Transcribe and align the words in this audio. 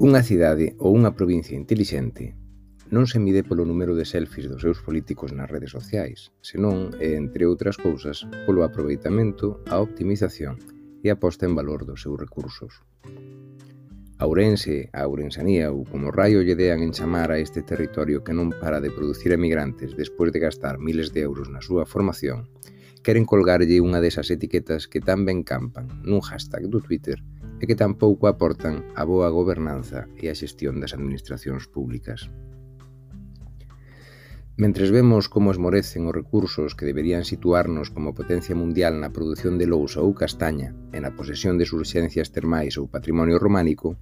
Unha 0.00 0.24
cidade 0.24 0.80
ou 0.80 0.96
unha 0.96 1.12
provincia 1.12 1.52
intelixente 1.52 2.32
non 2.88 3.04
se 3.04 3.20
mide 3.20 3.44
polo 3.44 3.68
número 3.68 3.92
de 3.92 4.08
selfies 4.08 4.48
dos 4.48 4.64
seus 4.64 4.80
políticos 4.80 5.28
nas 5.36 5.52
redes 5.52 5.76
sociais, 5.76 6.32
senón, 6.40 6.96
e 7.04 7.20
entre 7.20 7.44
outras 7.44 7.76
cousas, 7.76 8.24
polo 8.48 8.64
aproveitamento, 8.64 9.60
a 9.68 9.76
optimización 9.76 10.56
e 11.04 11.12
a 11.12 11.20
posta 11.20 11.44
en 11.44 11.52
valor 11.52 11.84
dos 11.84 12.00
seus 12.00 12.16
recursos. 12.16 12.80
A 14.16 14.24
Ourense, 14.24 14.88
a 14.96 15.04
Ourensanía 15.04 15.68
ou 15.68 15.84
como 15.84 16.08
raio 16.08 16.40
lle 16.40 16.56
dean 16.56 16.80
en 16.80 16.96
chamar 16.96 17.28
a 17.28 17.36
este 17.36 17.60
territorio 17.60 18.24
que 18.24 18.32
non 18.32 18.56
para 18.56 18.80
de 18.80 18.88
producir 18.88 19.36
emigrantes 19.36 19.92
despois 20.00 20.32
de 20.32 20.40
gastar 20.40 20.80
miles 20.80 21.12
de 21.12 21.28
euros 21.28 21.52
na 21.52 21.60
súa 21.60 21.84
formación, 21.84 22.48
queren 23.04 23.28
colgarlle 23.28 23.84
unha 23.84 24.00
desas 24.00 24.32
etiquetas 24.32 24.88
que 24.88 25.04
tan 25.04 25.28
ben 25.28 25.44
campan 25.44 25.92
nun 26.08 26.24
hashtag 26.24 26.72
do 26.72 26.80
Twitter– 26.80 27.20
e 27.60 27.68
que 27.68 27.76
tampouco 27.76 28.24
aportan 28.26 28.88
a 28.96 29.04
boa 29.04 29.28
gobernanza 29.28 30.08
e 30.16 30.32
a 30.32 30.34
xestión 30.34 30.80
das 30.80 30.96
administracións 30.96 31.68
públicas. 31.68 32.32
Mentres 34.60 34.90
vemos 34.90 35.30
como 35.32 35.52
esmorecen 35.52 36.04
os 36.04 36.12
recursos 36.12 36.76
que 36.76 36.84
deberían 36.84 37.24
situarnos 37.24 37.88
como 37.88 38.12
potencia 38.12 38.52
mundial 38.52 39.00
na 39.00 39.08
produción 39.08 39.56
de 39.56 39.64
lousa 39.64 40.04
ou 40.04 40.12
castaña 40.12 40.76
e 40.92 41.00
na 41.00 41.16
posesión 41.16 41.56
de 41.56 41.64
surxencias 41.64 42.28
termais 42.28 42.76
ou 42.76 42.84
patrimonio 42.84 43.40
románico, 43.40 43.96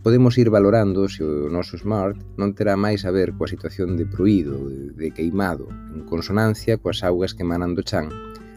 podemos 0.00 0.40
ir 0.40 0.48
valorando 0.48 1.12
se 1.12 1.20
o 1.20 1.52
noso 1.52 1.76
smart 1.76 2.16
non 2.40 2.56
terá 2.56 2.72
máis 2.72 3.04
a 3.04 3.12
ver 3.12 3.36
coa 3.36 3.52
situación 3.52 4.00
de 4.00 4.08
proído, 4.08 4.56
de 4.96 5.12
queimado, 5.12 5.68
en 5.92 6.08
consonancia 6.08 6.80
coas 6.80 7.04
augas 7.04 7.36
que 7.36 7.44
emanan 7.44 7.76
do 7.76 7.84
chan 7.84 8.08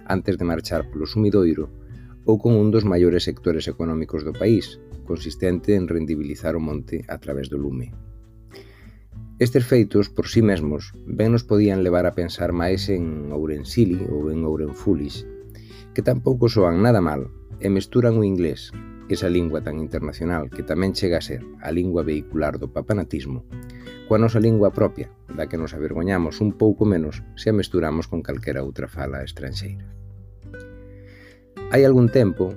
antes 0.07 0.39
de 0.39 0.47
marchar 0.47 0.87
polo 0.87 1.03
sumidoiro 1.03 1.67
ou 2.25 2.37
con 2.37 2.53
un 2.57 2.69
dos 2.69 2.85
maiores 2.85 3.25
sectores 3.25 3.67
económicos 3.67 4.21
do 4.21 4.33
país, 4.33 4.77
consistente 5.05 5.75
en 5.75 5.89
rendibilizar 5.89 6.55
o 6.55 6.61
monte 6.61 7.03
a 7.09 7.17
través 7.17 7.49
do 7.49 7.57
lume. 7.57 7.91
Estes 9.41 9.65
feitos, 9.65 10.09
por 10.13 10.29
sí 10.29 10.45
mesmos, 10.45 10.93
ben 11.09 11.33
nos 11.33 11.41
podían 11.41 11.81
levar 11.81 12.05
a 12.05 12.13
pensar 12.13 12.53
máis 12.53 12.93
en 12.93 13.33
Ourensili 13.33 13.97
ou 14.05 14.29
en 14.29 14.45
Ourenfulis, 14.45 15.25
que 15.97 16.05
tampouco 16.05 16.45
soan 16.45 16.85
nada 16.85 17.01
mal 17.01 17.33
e 17.57 17.67
mesturan 17.73 18.21
o 18.21 18.23
inglés, 18.23 18.69
esa 19.09 19.33
lingua 19.33 19.65
tan 19.65 19.81
internacional 19.81 20.53
que 20.53 20.61
tamén 20.61 20.93
chega 20.93 21.17
a 21.17 21.25
ser 21.25 21.41
a 21.59 21.73
lingua 21.73 22.05
vehicular 22.05 22.61
do 22.61 22.69
papanatismo, 22.69 23.43
coa 24.05 24.21
nosa 24.21 24.37
lingua 24.37 24.71
propia, 24.71 25.09
da 25.33 25.49
que 25.49 25.57
nos 25.57 25.73
avergoñamos 25.73 26.37
un 26.39 26.53
pouco 26.53 26.85
menos 26.85 27.25
se 27.33 27.49
a 27.49 27.57
mesturamos 27.57 28.05
con 28.05 28.21
calquera 28.21 28.61
outra 28.61 28.87
fala 28.87 29.25
estranxeira. 29.25 30.00
Hai 31.71 31.87
algún 31.87 32.11
tempo 32.11 32.51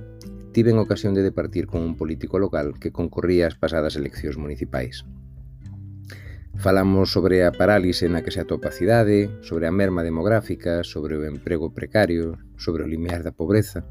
tiven 0.51 0.75
ocasión 0.75 1.15
de 1.15 1.23
departir 1.23 1.71
con 1.71 1.87
un 1.87 1.95
político 1.95 2.43
local 2.43 2.75
que 2.83 2.91
concorría 2.91 3.47
as 3.47 3.55
pasadas 3.55 3.95
eleccións 3.95 4.35
municipais. 4.35 5.07
Falamos 6.59 7.15
sobre 7.15 7.47
a 7.47 7.55
parálise 7.55 8.11
na 8.11 8.27
que 8.27 8.35
se 8.35 8.43
atopa 8.43 8.75
a 8.75 8.77
cidade, 8.77 9.31
sobre 9.47 9.71
a 9.71 9.75
merma 9.75 10.03
demográfica, 10.03 10.83
sobre 10.83 11.15
o 11.15 11.23
emprego 11.31 11.71
precario, 11.71 12.43
sobre 12.59 12.83
o 12.83 12.91
limiar 12.91 13.23
da 13.23 13.31
pobreza, 13.31 13.87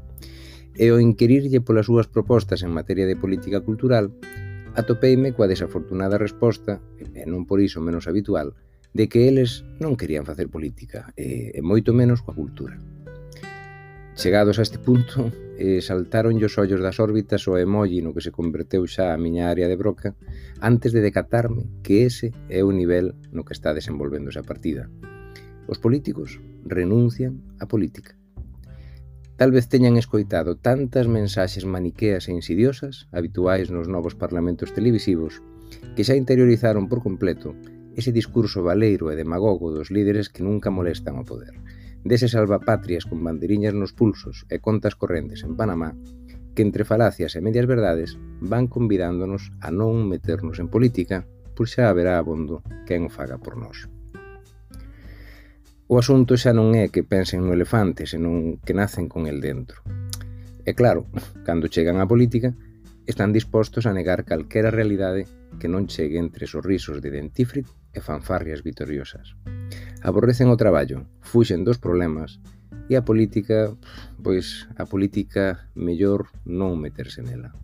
e 0.76 0.92
ao 0.92 1.00
inquirirlle 1.00 1.64
polas 1.64 1.88
súas 1.88 2.04
propostas 2.04 2.60
en 2.60 2.76
materia 2.76 3.08
de 3.08 3.16
política 3.16 3.64
cultural, 3.64 4.12
atopeime 4.76 5.32
coa 5.32 5.48
desafortunada 5.48 6.20
resposta, 6.20 6.84
e 7.00 7.24
non 7.24 7.48
por 7.48 7.64
iso 7.64 7.80
menos 7.80 8.04
habitual, 8.04 8.52
de 8.92 9.08
que 9.08 9.24
eles 9.24 9.64
non 9.80 9.96
querían 9.96 10.28
facer 10.28 10.52
política, 10.52 11.16
e, 11.16 11.48
e 11.56 11.60
moito 11.64 11.96
menos 11.96 12.20
coa 12.20 12.36
cultura. 12.36 12.76
Chegados 14.16 14.60
a 14.60 14.62
este 14.62 14.78
punto, 14.78 15.32
eh, 15.58 15.82
saltaron 15.82 16.38
os 16.38 16.54
ollos 16.54 16.78
das 16.78 17.02
órbitas 17.02 17.50
o 17.50 17.58
emoji 17.58 17.98
no 17.98 18.14
que 18.14 18.22
se 18.22 18.30
converteu 18.30 18.86
xa 18.86 19.10
a 19.10 19.18
miña 19.18 19.50
área 19.50 19.66
de 19.66 19.74
broca 19.74 20.14
antes 20.62 20.94
de 20.94 21.02
decatarme 21.02 21.66
que 21.82 22.06
ese 22.06 22.30
é 22.46 22.62
o 22.62 22.70
nivel 22.70 23.18
no 23.34 23.42
que 23.42 23.54
está 23.58 23.74
desenvolvéndose 23.74 24.38
a 24.38 24.46
partida. 24.46 24.86
Os 25.66 25.82
políticos 25.82 26.38
renuncian 26.62 27.42
á 27.58 27.66
política. 27.66 28.14
Tal 29.34 29.50
vez 29.50 29.66
teñan 29.66 29.98
escoitado 29.98 30.54
tantas 30.62 31.10
mensaxes 31.10 31.66
maniqueas 31.66 32.30
e 32.30 32.38
insidiosas 32.38 33.10
habituais 33.10 33.66
nos 33.74 33.90
novos 33.90 34.14
parlamentos 34.14 34.70
televisivos 34.70 35.42
que 35.98 36.06
xa 36.06 36.14
interiorizaron 36.14 36.86
por 36.86 37.02
completo 37.02 37.58
ese 37.98 38.14
discurso 38.14 38.62
valeiro 38.62 39.10
e 39.10 39.18
demagogo 39.18 39.74
dos 39.74 39.90
líderes 39.90 40.30
que 40.30 40.46
nunca 40.46 40.70
molestan 40.70 41.18
ao 41.18 41.26
poder 41.26 41.58
deses 42.04 42.36
salvapatrias 42.36 43.08
con 43.08 43.24
banderiñas 43.24 43.72
nos 43.72 43.96
pulsos 43.96 44.44
e 44.52 44.60
contas 44.60 44.94
correntes 44.94 45.42
en 45.42 45.56
Panamá, 45.56 45.96
que 46.54 46.62
entre 46.62 46.84
falacias 46.84 47.34
e 47.34 47.40
medias 47.40 47.66
verdades 47.66 48.20
van 48.38 48.68
convidándonos 48.68 49.50
a 49.64 49.72
non 49.72 50.06
meternos 50.06 50.62
en 50.62 50.68
política, 50.68 51.26
pois 51.56 51.74
xa 51.74 51.88
haberá 51.90 52.20
abondo 52.20 52.62
quen 52.86 53.08
o 53.08 53.10
faga 53.10 53.40
por 53.40 53.56
nós. 53.56 53.88
O 55.88 56.00
asunto 56.00 56.36
xa 56.40 56.52
non 56.52 56.72
é 56.76 56.88
que 56.92 57.04
pensen 57.04 57.44
no 57.44 57.52
elefante, 57.52 58.08
senón 58.08 58.60
que 58.62 58.76
nacen 58.76 59.08
con 59.08 59.26
el 59.26 59.40
dentro. 59.40 59.80
E 60.64 60.72
claro, 60.72 61.04
cando 61.44 61.68
chegan 61.68 62.00
á 62.00 62.04
política, 62.08 62.56
están 63.04 63.36
dispostos 63.36 63.84
a 63.84 63.92
negar 63.92 64.24
calquera 64.24 64.72
realidade 64.72 65.28
que 65.60 65.68
non 65.68 65.84
chegue 65.84 66.16
entre 66.16 66.48
sorrisos 66.48 67.04
de 67.04 67.12
dentífrico 67.12 67.76
e 67.92 68.00
fanfarrias 68.00 68.64
vitoriosas 68.64 69.36
aborrecen 70.04 70.52
o 70.52 70.60
traballo, 70.60 71.08
fuxen 71.24 71.64
dos 71.64 71.80
problemas 71.80 72.38
e 72.88 72.96
a 72.96 73.02
política, 73.02 73.72
pois 74.20 74.68
a 74.76 74.84
política 74.84 75.72
mellor 75.72 76.28
non 76.44 76.76
meterse 76.76 77.24
nela. 77.24 77.56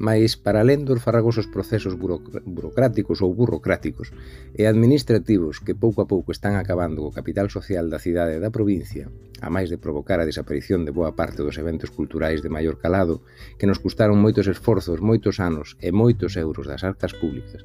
Mais 0.00 0.32
para 0.32 0.64
alén 0.64 0.88
dos 0.88 1.04
farragosos 1.04 1.44
procesos 1.44 1.92
burocráticos 1.92 3.20
ou 3.20 3.36
burocráticos 3.36 4.14
e 4.56 4.64
administrativos 4.64 5.60
que 5.60 5.76
pouco 5.76 6.00
a 6.00 6.08
pouco 6.08 6.32
están 6.32 6.56
acabando 6.56 7.04
o 7.04 7.12
capital 7.12 7.52
social 7.52 7.84
da 7.92 8.00
cidade 8.00 8.38
e 8.38 8.40
da 8.40 8.48
provincia, 8.48 9.12
a 9.44 9.52
máis 9.52 9.68
de 9.68 9.76
provocar 9.76 10.16
a 10.16 10.24
desaparición 10.24 10.88
de 10.88 10.94
boa 10.96 11.12
parte 11.12 11.44
dos 11.44 11.60
eventos 11.60 11.92
culturais 11.92 12.40
de 12.40 12.48
maior 12.48 12.80
calado 12.80 13.20
que 13.60 13.68
nos 13.68 13.82
custaron 13.82 14.16
moitos 14.16 14.48
esforzos, 14.48 15.04
moitos 15.04 15.36
anos 15.36 15.76
e 15.84 15.92
moitos 15.92 16.32
euros 16.40 16.64
das 16.64 16.80
arcas 16.80 17.12
públicas, 17.12 17.60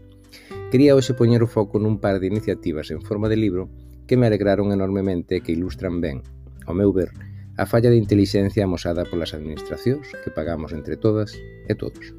Quería 0.71 0.97
hoxe 0.97 1.13
poñer 1.13 1.45
o 1.45 1.51
foco 1.51 1.77
nun 1.77 2.01
par 2.01 2.17
de 2.17 2.25
iniciativas 2.25 2.89
en 2.89 3.05
forma 3.05 3.29
de 3.29 3.37
libro 3.37 3.69
que 4.09 4.17
me 4.17 4.25
alegraron 4.25 4.73
enormemente 4.73 5.37
e 5.37 5.43
que 5.45 5.53
ilustran 5.53 6.01
ben, 6.01 6.25
ao 6.65 6.73
meu 6.73 6.89
ver, 6.89 7.13
a 7.55 7.69
falla 7.69 7.93
de 7.93 8.01
intelixencia 8.01 8.65
amosada 8.65 9.05
polas 9.05 9.37
administracións 9.37 10.09
que 10.25 10.33
pagamos 10.33 10.73
entre 10.73 10.97
todas 10.97 11.37
e 11.69 11.73
todos. 11.77 12.17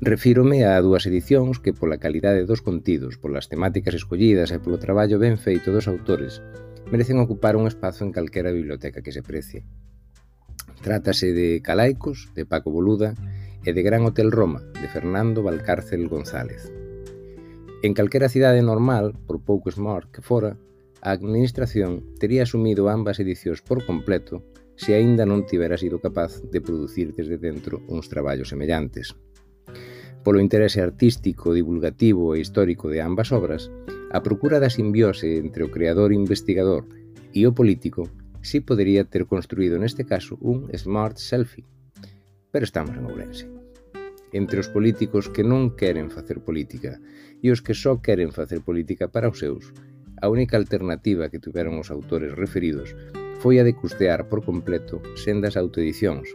Refírome 0.00 0.64
a 0.64 0.76
dúas 0.80 1.04
edicións 1.08 1.60
que 1.60 1.76
pola 1.76 2.00
calidade 2.00 2.48
dos 2.48 2.60
contidos, 2.64 3.16
polas 3.20 3.48
temáticas 3.52 3.96
escollidas 3.96 4.52
e 4.52 4.60
polo 4.60 4.80
traballo 4.80 5.16
ben 5.20 5.36
feito 5.36 5.72
dos 5.72 5.88
autores, 5.88 6.40
merecen 6.92 7.20
ocupar 7.20 7.56
un 7.56 7.68
espazo 7.68 8.04
en 8.04 8.12
calquera 8.16 8.52
biblioteca 8.52 9.04
que 9.04 9.12
se 9.12 9.24
precie. 9.24 9.64
Trátase 10.84 11.32
de 11.32 11.60
Calaicos, 11.64 12.28
de 12.36 12.44
Paco 12.44 12.72
Boluda, 12.72 13.16
e 13.66 13.74
de 13.74 13.82
Gran 13.82 14.06
Hotel 14.06 14.30
Roma, 14.30 14.62
de 14.80 14.86
Fernando 14.86 15.42
Valcárcel 15.42 16.06
González. 16.06 16.70
En 17.82 17.92
calquera 17.92 18.30
cidade 18.30 18.62
normal, 18.62 19.18
por 19.26 19.42
pouco 19.42 19.68
smart 19.74 20.08
que 20.14 20.22
fora, 20.22 20.56
a 21.02 21.10
administración 21.10 22.16
tería 22.22 22.46
asumido 22.46 22.88
ambas 22.88 23.18
edicións 23.18 23.60
por 23.60 23.84
completo 23.84 24.46
se 24.78 24.94
aínda 24.94 25.26
non 25.26 25.48
tivera 25.48 25.74
sido 25.80 25.98
capaz 25.98 26.38
de 26.52 26.60
producir 26.60 27.10
desde 27.16 27.40
dentro 27.40 27.82
uns 27.90 28.06
traballos 28.06 28.52
semellantes. 28.52 29.16
Polo 30.22 30.38
interese 30.38 30.82
artístico, 30.82 31.54
divulgativo 31.54 32.34
e 32.34 32.42
histórico 32.42 32.90
de 32.90 33.02
ambas 33.02 33.32
obras, 33.32 33.70
a 34.12 34.22
procura 34.22 34.62
da 34.62 34.70
simbiose 34.70 35.38
entre 35.38 35.64
o 35.64 35.72
creador 35.72 36.12
investigador 36.12 36.86
e 37.34 37.46
o 37.48 37.54
político 37.56 38.06
si 38.46 38.62
podería 38.62 39.02
ter 39.02 39.26
construído 39.26 39.80
neste 39.80 40.06
caso 40.06 40.38
un 40.38 40.70
smart 40.74 41.18
selfie. 41.18 41.66
Pero 42.52 42.64
estamos 42.64 42.94
en 42.94 43.06
Ourense 43.06 43.55
entre 44.32 44.58
os 44.58 44.68
políticos 44.70 45.28
que 45.30 45.46
non 45.46 45.74
queren 45.74 46.10
facer 46.10 46.42
política 46.42 46.98
e 47.44 47.52
os 47.54 47.62
que 47.62 47.74
só 47.76 48.00
queren 48.02 48.34
facer 48.34 48.62
política 48.64 49.06
para 49.10 49.30
os 49.30 49.38
seus, 49.38 49.70
a 50.22 50.26
única 50.32 50.56
alternativa 50.56 51.28
que 51.28 51.42
tiveron 51.42 51.76
os 51.78 51.92
autores 51.92 52.32
referidos 52.34 52.96
foi 53.38 53.60
a 53.60 53.66
de 53.66 53.76
custear 53.76 54.26
por 54.32 54.42
completo 54.42 55.04
sendas 55.14 55.54
autoedicións, 55.60 56.32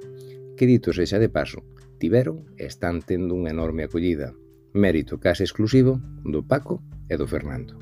que 0.55 0.69
dito 0.69 0.93
sexa 0.93 1.17
de 1.17 1.33
paso, 1.33 1.65
tiveron 1.97 2.45
e 2.57 2.69
están 2.69 3.01
tendo 3.01 3.33
unha 3.33 3.49
enorme 3.51 3.85
acollida, 3.85 4.37
mérito 4.73 5.17
case 5.17 5.43
exclusivo 5.43 5.99
do 6.23 6.45
Paco 6.45 6.79
e 7.09 7.17
do 7.17 7.25
Fernando. 7.25 7.75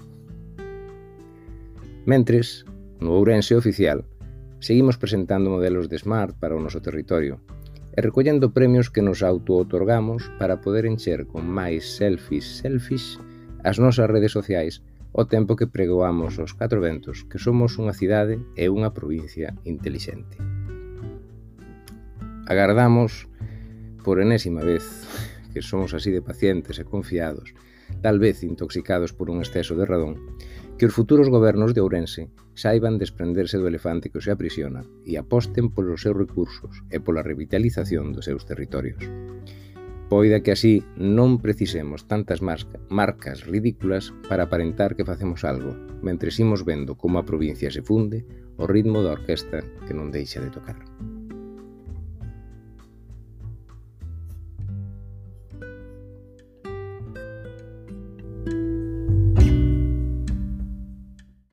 Mentres, 2.08 2.66
no 3.04 3.14
Ourense 3.20 3.54
oficial, 3.54 4.08
seguimos 4.60 4.98
presentando 4.98 5.52
modelos 5.52 5.88
de 5.92 6.00
Smart 6.00 6.36
para 6.40 6.56
o 6.56 6.64
noso 6.64 6.82
territorio, 6.82 7.44
e 7.96 8.00
recollendo 8.02 8.54
premios 8.54 8.90
que 8.90 9.02
nos 9.02 9.24
auto-otorgamos 9.24 10.30
para 10.38 10.62
poder 10.62 10.86
encher 10.86 11.26
con 11.26 11.48
máis 11.50 11.98
selfies 11.98 12.62
selfies 12.62 13.18
as 13.66 13.82
nosas 13.82 14.08
redes 14.08 14.32
sociais 14.32 14.82
o 15.12 15.26
tempo 15.26 15.58
que 15.58 15.68
pregoamos 15.68 16.38
os 16.38 16.54
catro 16.54 16.80
ventos 16.80 17.26
que 17.26 17.42
somos 17.42 17.76
unha 17.82 17.98
cidade 17.98 18.38
e 18.54 18.70
unha 18.70 18.94
provincia 18.94 19.58
intelixente. 19.66 20.38
Agardamos 22.46 23.26
por 24.06 24.22
enésima 24.22 24.62
vez 24.62 24.86
que 25.54 25.62
somos 25.62 25.94
así 25.98 26.14
de 26.14 26.22
pacientes 26.22 26.78
e 26.78 26.86
confiados 26.86 27.58
tal 28.02 28.20
vez 28.20 28.44
intoxicados 28.44 29.14
por 29.14 29.30
un 29.30 29.40
exceso 29.40 29.76
de 29.76 29.86
radón, 29.86 30.20
que 30.80 30.88
os 30.88 30.96
futuros 30.96 31.28
gobernos 31.28 31.76
de 31.76 31.82
Ourense 31.84 32.32
saiban 32.56 32.96
desprenderse 32.96 33.60
do 33.60 33.68
elefante 33.68 34.08
que 34.08 34.20
os 34.20 34.28
aprisiona 34.32 34.88
e 35.04 35.20
aposten 35.20 35.68
polos 35.72 36.08
seus 36.08 36.16
recursos 36.16 36.84
e 36.88 37.04
pola 37.04 37.24
revitalización 37.24 38.16
dos 38.16 38.28
seus 38.28 38.48
territorios. 38.48 39.04
Poida 40.10 40.42
que 40.42 40.56
así 40.56 40.82
non 40.98 41.38
precisemos 41.38 42.10
tantas 42.10 42.42
marcas 42.42 43.46
ridículas 43.46 44.10
para 44.26 44.50
aparentar 44.50 44.98
que 44.98 45.06
facemos 45.06 45.46
algo, 45.46 45.78
mentre 46.02 46.34
imos 46.34 46.66
vendo 46.66 46.98
como 46.98 47.20
a 47.20 47.28
provincia 47.28 47.70
se 47.70 47.86
funde 47.86 48.26
o 48.58 48.66
ritmo 48.66 49.06
da 49.06 49.14
orquesta 49.14 49.62
que 49.86 49.94
non 49.94 50.10
deixa 50.10 50.42
de 50.42 50.50
tocar. 50.50 50.80